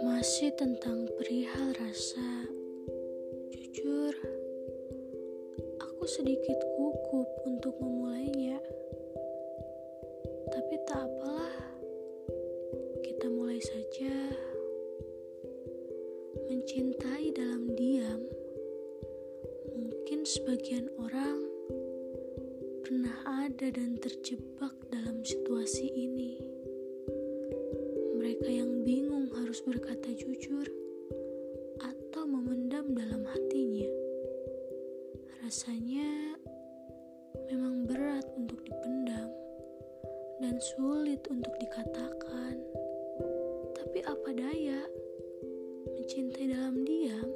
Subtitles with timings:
[0.00, 2.48] Masih tentang perihal rasa,
[3.52, 4.16] jujur,
[5.84, 8.56] aku sedikit gugup untuk memulainya.
[10.48, 11.56] Tapi tak apalah,
[13.04, 14.16] kita mulai saja.
[16.48, 18.24] Mencintai dalam diam,
[19.76, 21.53] mungkin sebagian orang
[22.84, 26.36] pernah ada dan terjebak dalam situasi ini.
[28.20, 30.68] Mereka yang bingung harus berkata jujur
[31.80, 33.88] atau memendam dalam hatinya.
[35.40, 36.36] Rasanya
[37.48, 39.32] memang berat untuk dipendam
[40.44, 42.60] dan sulit untuk dikatakan.
[43.80, 44.84] Tapi apa daya,
[45.88, 47.32] mencintai dalam diam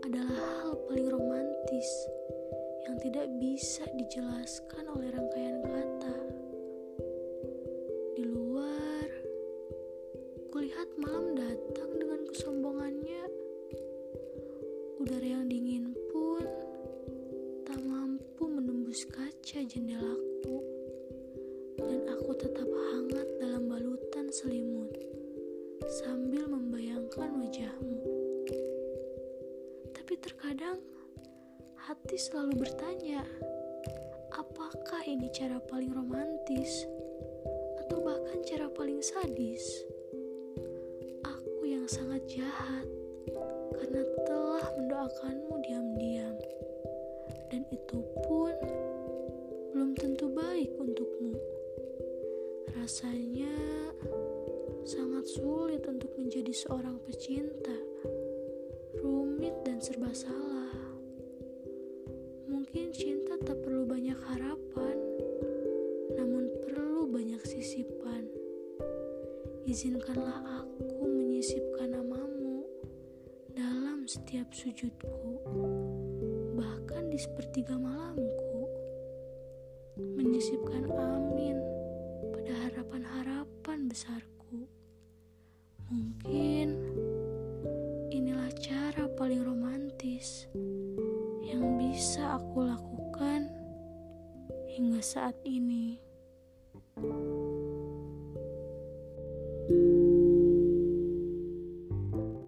[0.00, 1.90] adalah hal paling romantis
[2.86, 6.16] yang tidak bisa dijelaskan oleh rangkaian kata.
[8.14, 9.10] Di luar,
[10.54, 13.26] kulihat malam datang dengan kesombongannya.
[15.02, 16.46] Udara yang dingin pun
[17.66, 20.62] tak mampu menembus kaca jendelaku.
[21.82, 24.94] Dan aku tetap hangat dalam balutan selimut
[25.90, 27.98] sambil membayangkan wajahmu.
[29.90, 30.78] Tapi terkadang
[31.86, 33.22] hati selalu bertanya,
[34.34, 36.82] apakah ini cara paling romantis
[37.86, 39.86] atau bahkan cara paling sadis?
[41.22, 42.90] Aku yang sangat jahat
[43.78, 46.34] karena telah mendoakanmu diam-diam,
[47.54, 48.54] dan itu pun
[49.70, 51.38] belum tentu baik untukmu.
[52.74, 53.54] Rasanya
[54.82, 57.78] sangat sulit untuk menjadi seorang pecinta,
[58.98, 60.85] rumit dan serba salah.
[63.44, 64.96] Tak perlu banyak harapan,
[66.16, 68.24] namun perlu banyak sisipan.
[69.68, 72.64] Izinkanlah aku menyisipkan namamu
[73.52, 75.44] dalam setiap sujudku,
[76.56, 78.64] bahkan di sepertiga malamku.
[80.00, 81.60] Menyisipkan amin
[82.32, 84.64] pada harapan-harapan besarku.
[85.92, 86.68] Mungkin
[94.76, 95.96] hingga saat ini.